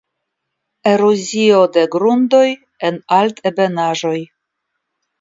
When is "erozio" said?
0.91-1.59